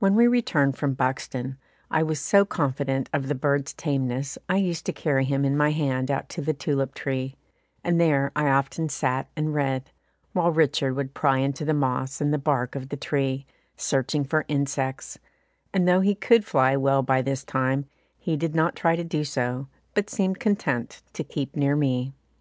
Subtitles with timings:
[0.00, 1.56] When we returned from Buxton,
[1.88, 5.70] I was so confident of the bird's tameness I used to carry him in my
[5.70, 7.36] hand out to the tulip tree,
[7.84, 9.88] and there I often sat and read,
[10.32, 13.46] while Richard would pry into the moss and the bark of the tree,
[13.76, 15.16] searching for insects,
[15.72, 17.86] and though he could fly well by this time,
[18.18, 22.12] he did not try to do so, but seemed content to keep near me.